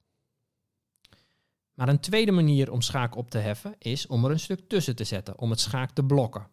Maar 1.75 1.88
een 1.88 2.00
tweede 2.00 2.33
manier 2.33 2.73
om 2.73 2.81
schaak 2.81 3.17
op 3.17 3.31
te 3.31 3.38
heffen 3.38 3.75
is 3.79 4.07
om 4.07 4.25
er 4.25 4.31
een 4.31 4.41
stuk 4.41 4.69
tussen 4.69 4.97
te 4.97 5.05
zetten, 5.05 5.38
om 5.38 5.50
het 5.50 5.61
schaak 5.61 5.91
te 5.91 6.05
blokken. 6.05 6.49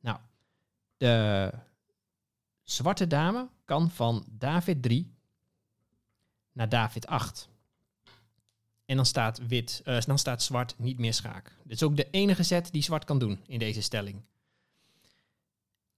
Nou, 0.00 0.18
de 0.96 1.52
zwarte 2.62 3.06
dame 3.06 3.48
kan 3.64 3.90
van 3.90 4.24
David 4.30 4.82
3 4.82 5.14
naar 6.52 6.68
David 6.68 7.06
8. 7.06 7.48
En 8.84 8.96
dan 8.96 9.06
staat, 9.06 9.46
wit, 9.46 9.82
uh, 9.84 10.00
dan 10.00 10.18
staat 10.18 10.42
zwart 10.42 10.74
niet 10.78 10.98
meer 10.98 11.14
schaak. 11.14 11.56
Dit 11.62 11.72
is 11.72 11.82
ook 11.82 11.96
de 11.96 12.10
enige 12.10 12.42
zet 12.42 12.72
die 12.72 12.82
zwart 12.82 13.04
kan 13.04 13.18
doen 13.18 13.40
in 13.46 13.58
deze 13.58 13.82
stelling. 13.82 14.22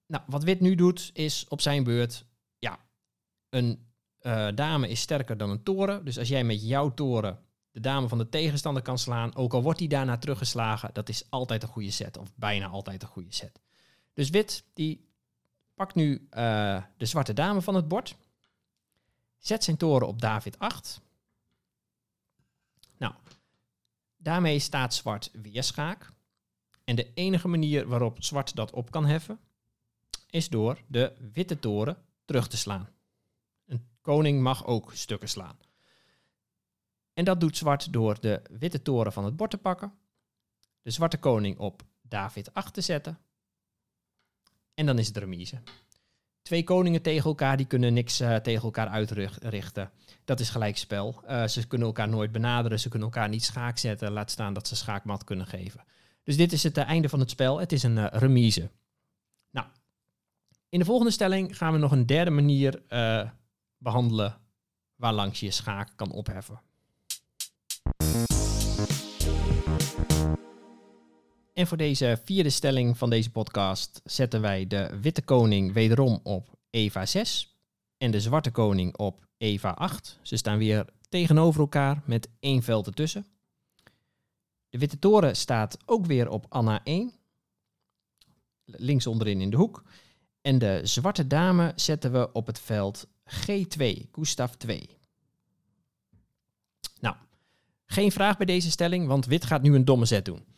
Nou, 0.07 0.25
wat 0.27 0.43
wit 0.43 0.61
nu 0.61 0.75
doet, 0.75 1.11
is 1.13 1.47
op 1.49 1.61
zijn 1.61 1.85
beurt 1.85 2.25
ja, 2.59 2.79
een 3.49 3.87
eh, 4.19 4.49
dame 4.55 4.89
is 4.89 5.01
sterker 5.01 5.37
dan 5.37 5.51
een 5.51 5.63
toren. 5.63 6.05
Dus 6.05 6.19
als 6.19 6.29
jij 6.29 6.45
met 6.45 6.67
jouw 6.67 6.95
toren 6.95 7.39
de 7.73 7.81
dame 7.81 8.09
van 8.09 8.19
de 8.19 8.29
tegenstander 8.29 8.83
kan 8.83 8.99
slaan, 8.99 9.35
ook 9.35 9.53
al 9.53 9.63
wordt 9.63 9.79
die 9.79 9.89
daarna 9.89 10.19
teruggeslagen, 10.19 10.91
dat 10.93 11.09
is 11.09 11.31
altijd 11.31 11.63
een 11.63 11.69
goede 11.69 11.91
set. 11.91 12.17
Of 12.17 12.33
bijna 12.35 12.67
altijd 12.67 13.03
een 13.03 13.09
goede 13.09 13.35
set. 13.35 13.61
Dus 14.13 14.31
wit, 14.31 14.65
die 14.75 15.09
pakt 15.75 15.95
nu 15.95 16.27
eh, 16.31 16.83
de 16.97 17.07
zwarte 17.07 17.33
dame 17.33 17.63
van 17.63 17.75
het 17.75 17.89
bord. 17.89 18.17
Zet 19.39 19.65
zijn 19.65 19.77
toren 19.77 20.07
op 20.07 20.21
David 20.21 20.59
8. 20.59 21.01
Nou, 22.97 23.15
daarmee 24.17 24.59
staat 24.59 24.95
zwart 24.95 25.31
weer 25.33 25.63
schaak. 25.63 26.13
En 26.85 26.97
de 26.97 27.13
enige 27.15 27.49
manier 27.49 27.89
waarop 27.89 28.23
zwart 28.23 28.55
dat 28.57 28.71
op 28.71 28.91
kan 28.91 29.07
heffen, 29.07 29.41
is 30.31 30.49
door 30.49 30.83
de 30.87 31.13
witte 31.33 31.59
toren 31.59 31.97
terug 32.25 32.49
te 32.49 32.57
slaan. 32.57 32.89
Een 33.67 33.89
koning 34.01 34.43
mag 34.43 34.67
ook 34.67 34.93
stukken 34.95 35.29
slaan. 35.29 35.59
En 37.15 37.25
dat 37.25 37.41
doet 37.41 37.57
zwart 37.57 37.93
door 37.93 38.21
de 38.21 38.43
witte 38.51 38.83
toren 38.83 39.13
van 39.13 39.25
het 39.25 39.37
bord 39.37 39.51
te 39.51 39.59
pakken, 39.59 39.93
de 40.83 40.91
zwarte 40.91 41.19
koning 41.19 41.59
op 41.59 41.83
David 42.01 42.55
8 42.55 42.75
te 42.75 42.81
zetten. 42.81 43.19
En 44.75 44.87
dan 44.87 44.99
is 44.99 45.07
het 45.07 45.17
remise. 45.17 45.63
Twee 46.43 46.65
koningen 46.65 47.03
tegen 47.03 47.25
elkaar, 47.25 47.57
die 47.57 47.67
kunnen 47.67 47.93
niks 47.93 48.21
uh, 48.21 48.37
tegen 48.37 48.63
elkaar 48.63 48.89
uitrichten. 48.89 49.91
Dat 50.25 50.41
is 50.41 50.51
gelijkspel. 50.51 51.23
Uh, 51.25 51.47
ze 51.47 51.67
kunnen 51.67 51.87
elkaar 51.87 52.09
nooit 52.09 52.33
benaderen, 52.33 52.81
ze 52.81 52.89
kunnen 52.89 53.09
elkaar 53.09 53.29
niet 53.29 53.45
schaak 53.45 53.79
zetten, 53.79 54.13
laat 54.13 54.31
staan 54.31 54.53
dat 54.53 54.69
ze 54.69 54.77
schaakmat 54.77 55.25
kunnen 55.25 55.47
geven. 55.47 55.85
Dus 56.23 56.37
dit 56.37 56.53
is 56.53 56.63
het 56.63 56.79
uh, 56.79 56.85
einde 56.85 57.09
van 57.09 57.21
het 57.21 57.31
spel. 57.31 57.59
Het 57.59 57.73
is 57.73 57.83
een 57.83 58.09
remise. 58.09 58.71
Nou, 59.51 59.67
in 60.69 60.79
de 60.79 60.85
volgende 60.85 61.13
stelling 61.13 61.57
gaan 61.57 61.73
we 61.73 61.79
nog 61.79 61.93
een 61.93 62.07
derde 62.07 62.31
manier 62.31 62.83
behandelen 63.79 64.39
waarlangs 64.95 65.41
je 65.41 65.51
schaak 65.51 65.93
kan 65.97 66.11
opheffen. 66.13 66.61
En 71.53 71.67
voor 71.67 71.77
deze 71.77 72.21
vierde 72.25 72.51
stelling 72.51 72.99
van 72.99 73.11
deze 73.11 73.31
podcast 73.31 74.01
zetten 74.05 74.41
wij 74.41 74.67
de 74.67 74.99
witte 75.01 75.23
koning 75.23 75.73
wederom 75.73 76.21
op 76.23 76.59
Eva 76.71 77.07
6 77.07 77.57
en 77.97 78.11
de 78.11 78.21
zwarte 78.21 78.51
koning 78.51 78.97
op 78.97 79.27
Eva 79.37 79.71
8. 79.71 80.19
Ze 80.23 80.37
staan 80.37 80.59
weer 80.59 80.87
tegenover 81.09 81.61
elkaar 81.61 82.03
met 82.05 82.29
één 82.41 82.63
veld 82.63 82.87
ertussen. 82.87 83.27
De 84.69 84.79
witte 84.79 84.99
toren 84.99 85.37
staat 85.37 85.79
ook 85.87 86.07
weer 86.07 86.29
op 86.29 86.47
Anna 86.49 86.81
1. 86.85 87.13
Links 88.65 89.07
onderin 89.07 89.41
in 89.41 89.51
de 89.51 89.57
hoek. 89.57 89.83
En 90.41 90.59
de 90.59 90.81
zwarte 90.83 91.27
dame 91.27 91.73
zetten 91.77 92.13
we 92.13 92.33
op 92.33 92.47
het 92.47 92.61
veld 92.61 93.07
G2, 93.25 94.11
Gustav 94.13 94.53
2. 94.53 94.89
Nou, 97.01 97.17
geen 97.87 98.13
vraag 98.13 98.37
bij 98.37 98.47
deze 98.47 98.71
stelling, 98.71 99.07
want 99.07 99.27
wit 99.27 99.45
gaat 99.45 99.63
nu 99.63 99.75
een 99.75 99.85
domme 99.85 100.05
zet 100.05 100.25
doen. 100.25 100.52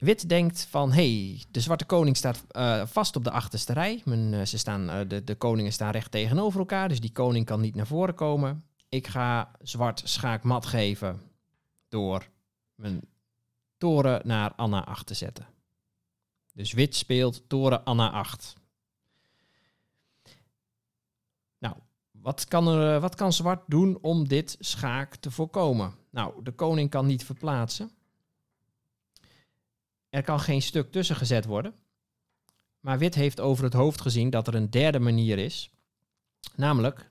Wit 0.00 0.28
denkt 0.28 0.66
van, 0.70 0.92
hey, 0.92 1.42
de 1.50 1.60
zwarte 1.60 1.84
koning 1.84 2.16
staat 2.16 2.44
uh, 2.52 2.86
vast 2.86 3.16
op 3.16 3.24
de 3.24 3.30
achterste 3.30 3.72
rij. 3.72 4.02
Men, 4.04 4.32
uh, 4.32 4.44
ze 4.44 4.58
staan, 4.58 4.90
uh, 4.90 5.00
de, 5.08 5.24
de 5.24 5.34
koningen 5.34 5.72
staan 5.72 5.90
recht 5.90 6.10
tegenover 6.10 6.60
elkaar, 6.60 6.88
dus 6.88 7.00
die 7.00 7.12
koning 7.12 7.46
kan 7.46 7.60
niet 7.60 7.74
naar 7.74 7.86
voren 7.86 8.14
komen. 8.14 8.64
Ik 8.88 9.06
ga 9.06 9.50
zwart 9.62 10.02
schaak 10.04 10.42
mat 10.42 10.66
geven 10.66 11.20
door 11.88 12.28
mijn 12.74 13.00
toren 13.76 14.26
naar 14.26 14.52
Anna 14.54 14.84
8 14.84 15.06
te 15.06 15.14
zetten. 15.14 15.46
Dus 16.52 16.72
wit 16.72 16.96
speelt 16.96 17.48
toren 17.48 17.84
Anna 17.84 18.10
8. 18.10 18.54
Nou, 21.58 21.76
wat 22.10 22.44
kan, 22.44 22.68
er, 22.68 23.00
wat 23.00 23.14
kan 23.14 23.32
zwart 23.32 23.62
doen 23.66 23.98
om 24.00 24.28
dit 24.28 24.56
schaak 24.58 25.16
te 25.16 25.30
voorkomen? 25.30 25.94
Nou, 26.10 26.42
de 26.42 26.52
koning 26.52 26.90
kan 26.90 27.06
niet 27.06 27.24
verplaatsen. 27.24 27.90
Er 30.10 30.22
kan 30.22 30.40
geen 30.40 30.62
stuk 30.62 30.92
tussen 30.92 31.16
gezet 31.16 31.44
worden. 31.44 31.74
Maar 32.80 32.98
wit 32.98 33.14
heeft 33.14 33.40
over 33.40 33.64
het 33.64 33.72
hoofd 33.72 34.00
gezien 34.00 34.30
dat 34.30 34.46
er 34.46 34.54
een 34.54 34.70
derde 34.70 34.98
manier 34.98 35.38
is. 35.38 35.70
Namelijk, 36.54 37.10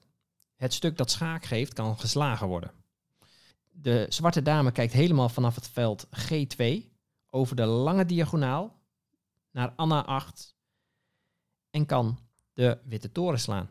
het 0.55 0.73
stuk 0.73 0.97
dat 0.97 1.11
schaak 1.11 1.45
geeft 1.45 1.73
kan 1.73 1.99
geslagen 1.99 2.47
worden. 2.47 2.71
De 3.71 4.05
zwarte 4.09 4.41
dame 4.41 4.71
kijkt 4.71 4.93
helemaal 4.93 5.29
vanaf 5.29 5.55
het 5.55 5.67
veld 5.67 6.07
G2 6.07 6.65
over 7.29 7.55
de 7.55 7.65
lange 7.65 8.05
diagonaal 8.05 8.79
naar 9.51 9.73
Anna 9.75 10.05
8 10.05 10.55
en 11.69 11.85
kan 11.85 12.19
de 12.53 12.77
witte 12.83 13.11
toren 13.11 13.39
slaan. 13.39 13.69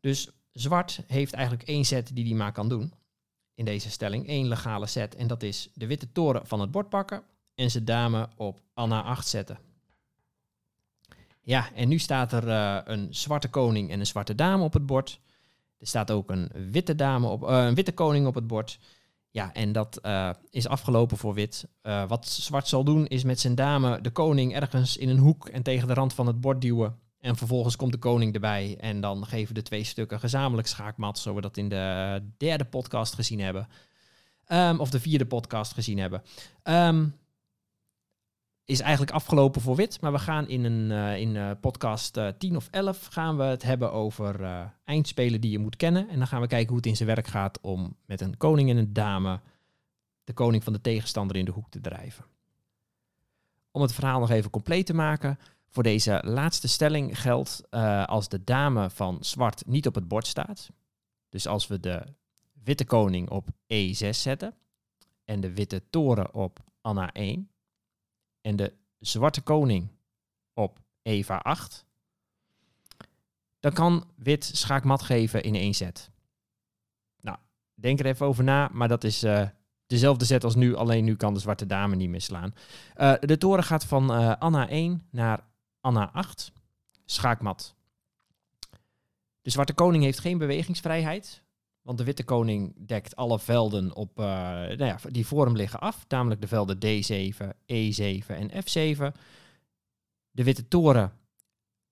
Dus 0.00 0.30
zwart 0.52 1.00
heeft 1.06 1.32
eigenlijk 1.32 1.68
één 1.68 1.84
set 1.84 2.14
die 2.14 2.26
hij 2.26 2.34
maar 2.34 2.52
kan 2.52 2.68
doen 2.68 2.92
in 3.54 3.64
deze 3.64 3.90
stelling. 3.90 4.26
één 4.26 4.48
legale 4.48 4.86
set 4.86 5.14
en 5.14 5.26
dat 5.26 5.42
is 5.42 5.70
de 5.74 5.86
witte 5.86 6.12
toren 6.12 6.46
van 6.46 6.60
het 6.60 6.70
bord 6.70 6.88
pakken 6.88 7.24
en 7.56 7.70
zijn 7.70 7.84
dame 7.84 8.28
op 8.36 8.60
Anna 8.74 9.02
8 9.02 9.28
zetten. 9.28 9.58
Ja, 11.40 11.72
en 11.74 11.88
nu 11.88 11.98
staat 11.98 12.32
er 12.32 12.46
uh, 12.48 12.78
een 12.84 13.14
zwarte 13.14 13.48
koning 13.48 13.90
en 13.90 14.00
een 14.00 14.06
zwarte 14.06 14.34
dame 14.34 14.64
op 14.64 14.72
het 14.72 14.86
bord. 14.86 15.20
Er 15.78 15.86
staat 15.86 16.10
ook 16.10 16.30
een 16.30 16.50
witte, 16.70 16.94
dame 16.94 17.28
op, 17.28 17.42
uh, 17.42 17.64
een 17.64 17.74
witte 17.74 17.92
koning 17.92 18.26
op 18.26 18.34
het 18.34 18.46
bord. 18.46 18.78
Ja, 19.30 19.52
en 19.52 19.72
dat 19.72 19.98
uh, 20.02 20.30
is 20.50 20.68
afgelopen 20.68 21.16
voor 21.16 21.34
wit. 21.34 21.68
wat 21.82 22.28
zwart 22.28 22.68
zal 22.68 22.84
doen 22.84 23.06
is 23.06 23.24
met 23.24 23.40
zijn 23.40 23.54
dame 23.54 24.00
de 24.00 24.10
koning 24.10 24.54
ergens 24.54 24.96
in 24.96 25.08
een 25.08 25.18
hoek 25.18 25.48
en 25.48 25.62
tegen 25.62 25.88
de 25.88 25.94
rand 25.94 26.14
van 26.14 26.26
het 26.26 26.40
bord 26.40 26.60
duwen. 26.60 26.98
En 27.20 27.36
vervolgens 27.36 27.76
komt 27.76 27.92
de 27.92 27.98
koning 27.98 28.34
erbij 28.34 28.76
en 28.80 29.00
dan 29.00 29.26
geven 29.26 29.54
de 29.54 29.62
twee 29.62 29.84
stukken 29.84 30.20
gezamenlijk 30.20 30.68
schaakmat, 30.68 31.18
zoals 31.18 31.36
we 31.36 31.42
dat 31.42 31.56
in 31.56 31.68
de 31.68 32.22
derde 32.36 32.64
podcast 32.64 33.14
gezien 33.14 33.40
hebben. 33.40 33.68
Um, 34.48 34.80
of 34.80 34.90
de 34.90 35.00
vierde 35.00 35.26
podcast 35.26 35.72
gezien 35.72 35.98
hebben. 35.98 36.22
Um, 36.62 37.14
is 38.66 38.80
eigenlijk 38.80 39.12
afgelopen 39.12 39.60
voor 39.60 39.76
wit. 39.76 40.00
Maar 40.00 40.12
we 40.12 40.18
gaan 40.18 40.48
in 40.48 40.64
een 40.64 40.90
uh, 40.90 41.20
in 41.20 41.34
uh, 41.34 41.50
podcast 41.60 42.16
uh, 42.16 42.28
10 42.38 42.56
of 42.56 42.68
11 42.70 43.06
gaan 43.06 43.36
we 43.36 43.42
het 43.42 43.62
hebben 43.62 43.92
over 43.92 44.40
eindspelen 44.84 45.40
die 45.40 45.50
je 45.50 45.58
moet 45.58 45.76
kennen. 45.76 46.08
En 46.08 46.18
dan 46.18 46.26
gaan 46.26 46.40
we 46.40 46.46
kijken 46.46 46.68
hoe 46.68 46.76
het 46.76 46.86
in 46.86 46.96
zijn 46.96 47.08
werk 47.08 47.26
gaat 47.26 47.60
om 47.60 47.96
met 48.06 48.20
een 48.20 48.36
koning 48.36 48.70
en 48.70 48.76
een 48.76 48.92
dame 48.92 49.40
de 50.24 50.32
koning 50.32 50.64
van 50.64 50.72
de 50.72 50.80
tegenstander 50.80 51.36
in 51.36 51.44
de 51.44 51.50
hoek 51.50 51.70
te 51.70 51.80
drijven. 51.80 52.24
Om 53.70 53.82
het 53.82 53.92
verhaal 53.92 54.20
nog 54.20 54.30
even 54.30 54.50
compleet 54.50 54.86
te 54.86 54.94
maken. 54.94 55.38
Voor 55.68 55.82
deze 55.82 56.20
laatste 56.24 56.68
stelling 56.68 57.20
geldt 57.20 57.70
als 58.06 58.28
de 58.28 58.44
dame 58.44 58.90
van 58.90 59.18
zwart 59.20 59.66
niet 59.66 59.86
op 59.86 59.94
het 59.94 60.08
bord 60.08 60.26
staat. 60.26 60.70
Dus 61.28 61.46
als 61.46 61.66
we 61.66 61.80
de 61.80 62.02
witte 62.62 62.84
koning 62.84 63.30
op 63.30 63.48
E6 63.74 64.08
zetten 64.10 64.54
en 65.24 65.40
de 65.40 65.52
witte 65.52 65.82
toren 65.90 66.34
op 66.34 66.58
Anna 66.80 67.12
1 67.12 67.50
en 68.46 68.56
de 68.56 68.72
zwarte 68.98 69.40
koning 69.40 69.88
op 70.54 70.78
Eva 71.02 71.36
8, 71.36 71.86
dan 73.60 73.72
kan 73.72 74.10
wit 74.16 74.44
schaakmat 74.44 75.02
geven 75.02 75.42
in 75.42 75.54
één 75.54 75.74
set. 75.74 76.10
Nou, 77.20 77.38
denk 77.74 78.00
er 78.00 78.06
even 78.06 78.26
over 78.26 78.44
na, 78.44 78.68
maar 78.72 78.88
dat 78.88 79.04
is 79.04 79.24
uh, 79.24 79.48
dezelfde 79.86 80.24
set 80.24 80.44
als 80.44 80.54
nu, 80.54 80.74
alleen 80.74 81.04
nu 81.04 81.16
kan 81.16 81.34
de 81.34 81.40
zwarte 81.40 81.66
dame 81.66 81.96
niet 81.96 82.08
meer 82.08 82.20
slaan. 82.20 82.54
Uh, 82.96 83.14
de 83.20 83.38
toren 83.38 83.64
gaat 83.64 83.84
van 83.84 84.20
uh, 84.20 84.36
Anna 84.38 84.68
1 84.68 85.06
naar 85.10 85.44
Anna 85.80 86.10
8, 86.12 86.52
schaakmat. 87.04 87.74
De 89.40 89.50
zwarte 89.50 89.74
koning 89.74 90.04
heeft 90.04 90.18
geen 90.18 90.38
bewegingsvrijheid, 90.38 91.42
want 91.86 91.98
de 91.98 92.04
witte 92.04 92.24
koning 92.24 92.86
dekt 92.86 93.16
alle 93.16 93.38
velden 93.38 93.94
op, 93.94 94.18
uh, 94.18 94.26
nou 94.26 94.84
ja, 94.84 94.98
die 95.10 95.26
voor 95.26 95.44
hem 95.44 95.56
liggen 95.56 95.80
af. 95.80 96.04
Namelijk 96.08 96.40
de 96.40 96.48
velden 96.48 96.76
D7, 96.76 97.46
E7 97.72 98.26
en 98.26 98.50
F7. 98.50 99.16
De 100.30 100.44
witte 100.44 100.68
toren 100.68 101.12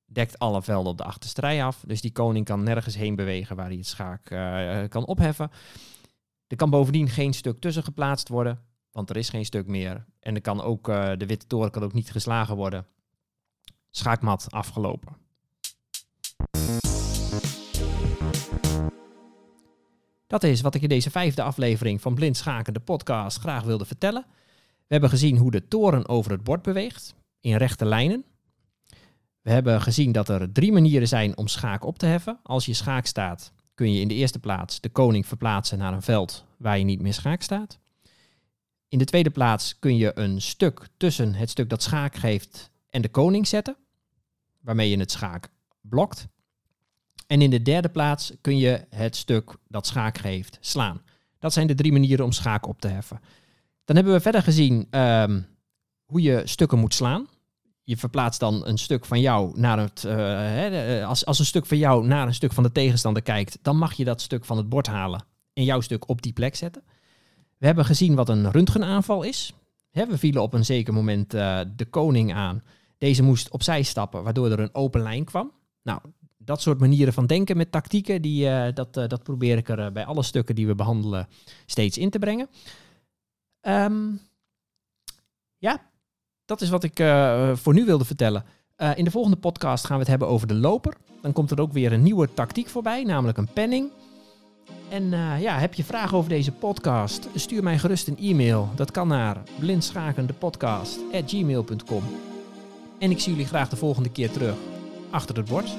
dekt 0.04 0.38
alle 0.38 0.62
velden 0.62 0.90
op 0.90 0.98
de 0.98 1.04
achterste 1.04 1.40
rij 1.40 1.64
af. 1.64 1.84
Dus 1.86 2.00
die 2.00 2.12
koning 2.12 2.44
kan 2.44 2.62
nergens 2.62 2.94
heen 2.94 3.14
bewegen 3.14 3.56
waar 3.56 3.66
hij 3.66 3.76
het 3.76 3.86
schaak 3.86 4.30
uh, 4.30 4.82
kan 4.88 5.06
opheffen. 5.06 5.50
Er 6.46 6.56
kan 6.56 6.70
bovendien 6.70 7.08
geen 7.08 7.32
stuk 7.32 7.60
tussen 7.60 7.82
geplaatst 7.82 8.28
worden. 8.28 8.60
Want 8.90 9.10
er 9.10 9.16
is 9.16 9.28
geen 9.28 9.44
stuk 9.44 9.66
meer. 9.66 10.06
En 10.20 10.34
er 10.34 10.40
kan 10.40 10.60
ook, 10.62 10.88
uh, 10.88 11.12
de 11.16 11.26
witte 11.26 11.46
toren 11.46 11.70
kan 11.70 11.82
ook 11.82 11.92
niet 11.92 12.10
geslagen 12.10 12.56
worden. 12.56 12.86
Schaakmat 13.90 14.46
afgelopen. 14.50 15.23
Dat 20.26 20.42
is 20.42 20.60
wat 20.60 20.74
ik 20.74 20.82
in 20.82 20.88
deze 20.88 21.10
vijfde 21.10 21.42
aflevering 21.42 22.00
van 22.00 22.14
Blind 22.14 22.36
Schaken, 22.36 22.74
de 22.74 22.80
podcast, 22.80 23.38
graag 23.38 23.62
wilde 23.62 23.84
vertellen. 23.84 24.24
We 24.86 24.92
hebben 24.92 25.10
gezien 25.10 25.36
hoe 25.36 25.50
de 25.50 25.68
toren 25.68 26.08
over 26.08 26.30
het 26.30 26.44
bord 26.44 26.62
beweegt, 26.62 27.14
in 27.40 27.56
rechte 27.56 27.84
lijnen. 27.84 28.24
We 29.40 29.50
hebben 29.50 29.80
gezien 29.80 30.12
dat 30.12 30.28
er 30.28 30.52
drie 30.52 30.72
manieren 30.72 31.08
zijn 31.08 31.36
om 31.36 31.48
schaak 31.48 31.84
op 31.84 31.98
te 31.98 32.06
heffen. 32.06 32.38
Als 32.42 32.66
je 32.66 32.74
schaak 32.74 33.06
staat, 33.06 33.52
kun 33.74 33.92
je 33.92 34.00
in 34.00 34.08
de 34.08 34.14
eerste 34.14 34.38
plaats 34.38 34.80
de 34.80 34.88
koning 34.88 35.26
verplaatsen 35.26 35.78
naar 35.78 35.92
een 35.92 36.02
veld 36.02 36.44
waar 36.56 36.78
je 36.78 36.84
niet 36.84 37.00
meer 37.00 37.14
schaak 37.14 37.42
staat. 37.42 37.78
In 38.88 38.98
de 38.98 39.04
tweede 39.04 39.30
plaats 39.30 39.78
kun 39.78 39.96
je 39.96 40.18
een 40.18 40.42
stuk 40.42 40.88
tussen 40.96 41.34
het 41.34 41.50
stuk 41.50 41.68
dat 41.70 41.82
schaak 41.82 42.16
geeft 42.16 42.70
en 42.90 43.02
de 43.02 43.08
koning 43.08 43.46
zetten, 43.46 43.76
waarmee 44.60 44.90
je 44.90 44.98
het 44.98 45.10
schaak 45.10 45.48
blokt. 45.80 46.28
En 47.34 47.42
in 47.42 47.50
de 47.50 47.62
derde 47.62 47.88
plaats 47.88 48.32
kun 48.40 48.58
je 48.58 48.84
het 48.90 49.16
stuk 49.16 49.56
dat 49.68 49.86
schaak 49.86 50.18
geeft 50.18 50.58
slaan. 50.60 51.02
Dat 51.38 51.52
zijn 51.52 51.66
de 51.66 51.74
drie 51.74 51.92
manieren 51.92 52.24
om 52.24 52.32
schaak 52.32 52.66
op 52.66 52.80
te 52.80 52.88
heffen. 52.88 53.20
Dan 53.84 53.96
hebben 53.96 54.14
we 54.14 54.20
verder 54.20 54.42
gezien 54.42 54.86
ehm, 54.90 55.40
hoe 56.04 56.22
je 56.22 56.42
stukken 56.44 56.78
moet 56.78 56.94
slaan. 56.94 57.26
Je 57.82 57.96
verplaatst 57.96 58.40
dan 58.40 58.66
een 58.66 58.78
stuk 58.78 59.04
van 59.04 59.20
jou 59.20 59.60
naar 59.60 59.78
het. 59.78 60.04
eh, 60.04 61.00
eh, 61.00 61.08
als, 61.08 61.26
als 61.26 61.38
een 61.38 61.44
stuk 61.44 61.66
van 61.66 61.78
jou 61.78 62.06
naar 62.06 62.26
een 62.26 62.34
stuk 62.34 62.52
van 62.52 62.62
de 62.62 62.72
tegenstander 62.72 63.22
kijkt, 63.22 63.58
dan 63.62 63.76
mag 63.76 63.92
je 63.92 64.04
dat 64.04 64.20
stuk 64.20 64.44
van 64.44 64.56
het 64.56 64.68
bord 64.68 64.86
halen 64.86 65.24
en 65.52 65.64
jouw 65.64 65.80
stuk 65.80 66.08
op 66.08 66.22
die 66.22 66.32
plek 66.32 66.54
zetten. 66.56 66.82
We 67.58 67.66
hebben 67.66 67.84
gezien 67.84 68.14
wat 68.14 68.28
een 68.28 68.50
röntgenaanval 68.50 69.22
is. 69.22 69.54
We 69.90 70.18
vielen 70.18 70.42
op 70.42 70.54
een 70.54 70.64
zeker 70.64 70.94
moment 70.94 71.34
eh, 71.34 71.60
de 71.76 71.86
koning 71.86 72.34
aan. 72.34 72.62
Deze 72.98 73.22
moest 73.22 73.50
opzij 73.50 73.82
stappen, 73.82 74.22
waardoor 74.22 74.50
er 74.50 74.60
een 74.60 74.74
open 74.74 75.02
lijn 75.02 75.24
kwam. 75.24 75.52
Nou, 75.82 76.00
dat 76.44 76.60
soort 76.60 76.80
manieren 76.80 77.12
van 77.12 77.26
denken 77.26 77.56
met 77.56 77.72
tactieken, 77.72 78.22
die, 78.22 78.48
eh, 78.48 78.74
dat, 78.74 78.96
eh, 78.96 79.08
dat 79.08 79.22
probeer 79.22 79.56
ik 79.56 79.68
er 79.68 79.78
eh, 79.78 79.92
bij 79.92 80.04
alle 80.04 80.22
stukken 80.22 80.54
die 80.54 80.66
we 80.66 80.74
behandelen 80.74 81.28
steeds 81.66 81.98
in 81.98 82.10
te 82.10 82.18
brengen. 82.18 82.48
Ehm, 83.60 84.02
ja, 85.58 85.90
dat 86.44 86.60
is 86.60 86.68
wat 86.68 86.84
ik 86.84 86.96
voor 87.54 87.74
nu 87.74 87.84
wilde 87.84 88.04
vertellen. 88.04 88.44
In 88.94 89.04
de 89.04 89.10
volgende 89.10 89.36
podcast 89.36 89.84
gaan 89.84 89.94
we 89.94 90.00
het 90.00 90.10
hebben 90.10 90.28
over 90.28 90.46
de 90.46 90.54
loper. 90.54 90.96
Dan 91.22 91.32
komt 91.32 91.50
er 91.50 91.60
ook 91.60 91.72
weer 91.72 91.92
een 91.92 92.02
nieuwe 92.02 92.34
tactiek 92.34 92.68
voorbij, 92.68 93.04
namelijk 93.04 93.38
een 93.38 93.52
penning. 93.52 93.90
En 94.88 95.10
ja, 95.40 95.58
heb 95.58 95.74
je 95.74 95.84
vragen 95.84 96.16
over 96.16 96.30
deze 96.30 96.52
podcast? 96.52 97.28
Stuur 97.34 97.62
mij 97.62 97.78
gerust 97.78 98.08
een 98.08 98.18
e-mail. 98.18 98.70
Dat 98.74 98.90
kan 98.90 99.08
naar 99.08 99.42
blindschakendepodcast.gmail.com 99.58 102.02
En 102.98 103.10
ik 103.10 103.20
zie 103.20 103.32
jullie 103.32 103.46
graag 103.46 103.68
de 103.68 103.76
volgende 103.76 104.10
keer 104.10 104.30
terug 104.30 104.56
achter 105.10 105.36
het 105.36 105.48
bord. 105.48 105.76